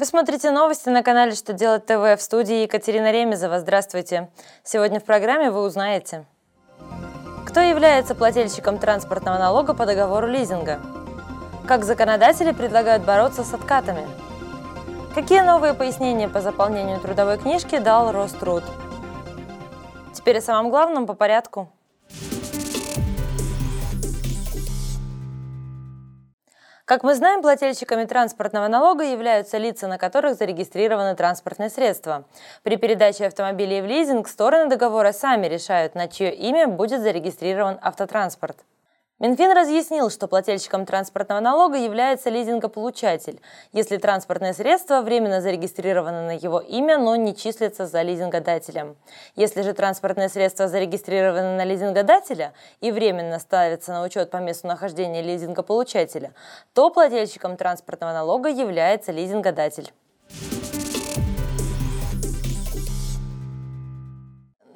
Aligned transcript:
Вы 0.00 0.06
смотрите 0.06 0.50
новости 0.50 0.88
на 0.88 1.02
канале 1.02 1.34
«Что 1.34 1.52
делать 1.52 1.84
ТВ» 1.84 2.16
в 2.18 2.20
студии 2.20 2.62
Екатерина 2.62 3.12
Ремезова. 3.12 3.60
Здравствуйте. 3.60 4.30
Сегодня 4.64 4.98
в 4.98 5.04
программе 5.04 5.50
вы 5.50 5.60
узнаете, 5.60 6.24
кто 7.44 7.60
является 7.60 8.14
плательщиком 8.14 8.78
транспортного 8.78 9.36
налога 9.36 9.74
по 9.74 9.84
договору 9.84 10.26
лизинга, 10.26 10.80
как 11.68 11.84
законодатели 11.84 12.52
предлагают 12.52 13.04
бороться 13.04 13.44
с 13.44 13.52
откатами, 13.52 14.08
какие 15.14 15.42
новые 15.42 15.74
пояснения 15.74 16.30
по 16.30 16.40
заполнению 16.40 16.98
трудовой 16.98 17.36
книжки 17.36 17.76
дал 17.76 18.10
Роструд. 18.10 18.64
Теперь 20.14 20.38
о 20.38 20.40
самом 20.40 20.70
главном 20.70 21.06
по 21.06 21.12
порядку– 21.12 21.68
Как 26.90 27.04
мы 27.04 27.14
знаем, 27.14 27.40
плательщиками 27.40 28.04
транспортного 28.04 28.66
налога 28.66 29.04
являются 29.04 29.58
лица, 29.58 29.86
на 29.86 29.96
которых 29.96 30.34
зарегистрированы 30.34 31.14
транспортные 31.14 31.70
средства. 31.70 32.24
При 32.64 32.74
передаче 32.74 33.26
автомобилей 33.26 33.80
в 33.80 33.86
лизинг 33.86 34.26
стороны 34.26 34.68
договора 34.68 35.12
сами 35.12 35.46
решают, 35.46 35.94
на 35.94 36.08
чье 36.08 36.34
имя 36.34 36.66
будет 36.66 37.00
зарегистрирован 37.02 37.78
автотранспорт. 37.80 38.56
Минфин 39.20 39.52
разъяснил, 39.52 40.08
что 40.08 40.28
плательщиком 40.28 40.86
транспортного 40.86 41.40
налога 41.40 41.76
является 41.76 42.30
лизингополучатель, 42.30 43.38
если 43.70 43.98
транспортное 43.98 44.54
средство 44.54 45.02
временно 45.02 45.42
зарегистрировано 45.42 46.24
на 46.26 46.30
его 46.30 46.58
имя, 46.58 46.96
но 46.96 47.16
не 47.16 47.36
числится 47.36 47.86
за 47.86 48.00
лизингодателем. 48.00 48.96
Если 49.36 49.60
же 49.60 49.74
транспортное 49.74 50.30
средство 50.30 50.68
зарегистрировано 50.68 51.54
на 51.54 51.66
лизингодателя 51.66 52.54
и 52.80 52.90
временно 52.90 53.38
ставится 53.38 53.92
на 53.92 54.04
учет 54.04 54.30
по 54.30 54.38
месту 54.38 54.68
нахождения 54.68 55.20
лизингополучателя, 55.20 56.32
то 56.72 56.88
плательщиком 56.88 57.58
транспортного 57.58 58.14
налога 58.14 58.48
является 58.48 59.12
лизингодатель. 59.12 59.92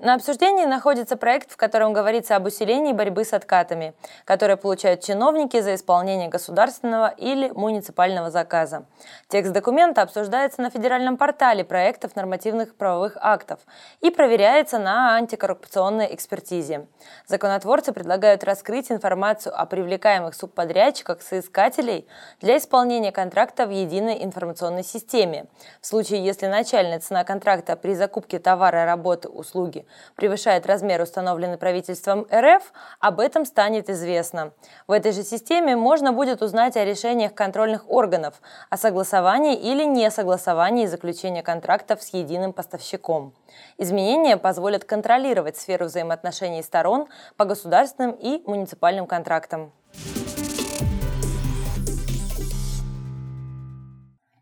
На 0.04 0.12
обсуждении 0.12 0.66
находится 0.66 1.16
проект, 1.16 1.50
в 1.50 1.56
котором 1.56 1.94
говорится 1.94 2.36
об 2.36 2.44
усилении 2.44 2.92
борьбы 2.92 3.24
с 3.24 3.32
откатами, 3.32 3.94
которые 4.26 4.58
получают 4.58 5.00
чиновники 5.00 5.58
за 5.62 5.76
исполнение 5.76 6.28
государственного 6.28 7.08
или 7.08 7.48
муниципального 7.48 8.30
заказа. 8.30 8.84
Текст 9.28 9.54
документа 9.54 10.02
обсуждается 10.02 10.60
на 10.60 10.68
федеральном 10.68 11.16
портале 11.16 11.64
проектов 11.64 12.16
нормативных 12.16 12.74
правовых 12.74 13.16
актов 13.18 13.60
и 14.02 14.10
проверяется 14.10 14.78
на 14.78 15.14
антикоррупционной 15.16 16.14
экспертизе. 16.14 16.86
Законотворцы 17.26 17.94
предлагают 17.94 18.44
раскрыть 18.44 18.92
информацию 18.92 19.58
о 19.58 19.64
привлекаемых 19.64 20.34
субподрядчиках 20.34 21.22
соискателей 21.22 22.06
для 22.42 22.58
исполнения 22.58 23.10
контракта 23.10 23.64
в 23.64 23.70
единой 23.70 24.22
информационной 24.22 24.84
системе. 24.84 25.46
В 25.80 25.86
случае, 25.86 26.22
если 26.22 26.46
начальная 26.46 27.00
цена 27.00 27.24
контракта 27.24 27.74
при 27.74 27.94
закупке 27.94 28.38
товара, 28.38 28.84
работы, 28.84 29.30
услуги 29.30 29.86
превышает 30.16 30.66
размер, 30.66 31.02
установленный 31.02 31.58
правительством 31.58 32.26
РФ, 32.32 32.72
об 33.00 33.20
этом 33.20 33.44
станет 33.44 33.90
известно. 33.90 34.52
В 34.86 34.92
этой 34.92 35.12
же 35.12 35.22
системе 35.22 35.76
можно 35.76 36.12
будет 36.12 36.42
узнать 36.42 36.76
о 36.76 36.84
решениях 36.84 37.34
контрольных 37.34 37.90
органов, 37.90 38.40
о 38.70 38.76
согласовании 38.76 39.56
или 39.56 39.84
несогласовании 39.84 40.86
заключения 40.86 41.42
контрактов 41.42 42.02
с 42.02 42.14
единым 42.14 42.52
поставщиком. 42.52 43.34
Изменения 43.78 44.36
позволят 44.36 44.84
контролировать 44.84 45.56
сферу 45.56 45.86
взаимоотношений 45.86 46.62
сторон 46.62 47.06
по 47.36 47.44
государственным 47.44 48.12
и 48.12 48.42
муниципальным 48.46 49.06
контрактам. 49.06 49.72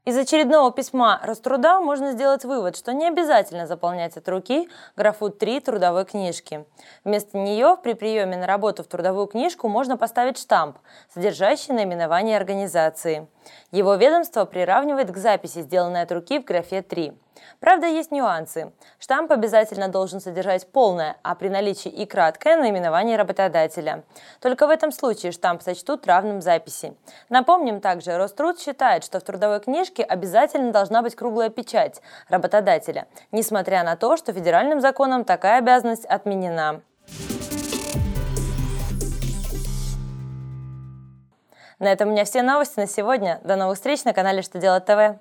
Из 0.05 0.19
очередного 0.19 0.73
письма 0.73 1.21
Роструда 1.23 1.81
можно 1.81 2.11
сделать 2.11 2.45
вывод, 2.45 2.77
что 2.77 2.93
не 2.93 3.07
обязательно 3.07 3.69
заполнять 3.69 4.17
от 4.17 4.29
руки 4.29 4.69
графу 4.97 5.31
3 5.31 5.61
трудовой 5.61 6.05
книжки. 6.05 6.65
Вместо 7.05 7.39
нее 7.39 7.77
при 7.81 7.93
приеме 7.93 8.37
на 8.37 8.49
работу 8.49 8.83
в 8.83 8.89
трудовую 8.89 9.29
книжку 9.29 9.69
можно 9.69 9.97
поставить 9.97 10.39
штамп, 10.39 10.79
содержащий 11.15 11.73
наименование 11.73 12.37
организации. 12.37 13.29
Его 13.71 13.95
ведомство 13.95 14.45
приравнивает 14.45 15.11
к 15.11 15.17
записи, 15.17 15.63
сделанной 15.63 16.03
от 16.03 16.13
руки 16.13 16.39
в 16.39 16.45
графе 16.45 16.83
3. 16.83 17.13
Правда, 17.61 17.87
есть 17.87 18.11
нюансы. 18.11 18.73
Штамп 18.99 19.33
обязательно 19.33 19.89
должен 19.89 20.21
содержать 20.21 20.67
полное, 20.71 21.17
а 21.23 21.35
при 21.35 21.49
наличии 21.49 21.91
и 21.91 22.07
краткое 22.07 22.57
наименование 22.57 23.17
работодателя. 23.17 24.05
Только 24.41 24.67
в 24.67 24.71
этом 24.71 24.93
случае 24.93 25.33
штамп 25.33 25.63
сочтут 25.63 26.07
равным 26.07 26.41
записи. 26.41 26.95
Напомним 27.29 27.81
также, 27.81 28.17
Роструд 28.17 28.61
считает, 28.61 29.05
что 29.05 29.21
в 29.21 29.25
трудовой 29.25 29.61
книжке 29.61 30.03
обязательно 30.03 30.73
должна 30.73 31.03
быть 31.03 31.15
круглая 31.15 31.51
печать 31.51 32.01
работодателя, 32.29 33.07
несмотря 33.31 33.83
на 33.85 33.97
то, 33.97 34.17
что 34.17 34.33
федеральным 34.33 34.81
законом 34.81 35.25
такая 35.25 35.59
обязанность 35.59 36.05
отменена. 36.05 36.83
На 41.79 41.93
этом 41.93 42.09
у 42.09 42.13
меня 42.13 42.25
все 42.25 42.43
новости 42.43 42.79
на 42.79 42.87
сегодня. 42.87 43.41
До 43.45 43.57
новых 43.57 43.77
встреч 43.77 44.05
на 44.05 44.13
канале 44.13 44.43
«Что 44.43 44.59
делать 44.59 44.85
ТВ». 44.85 45.19